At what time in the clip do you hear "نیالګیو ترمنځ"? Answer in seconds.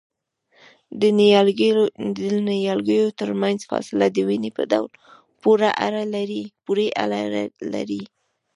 2.51-3.59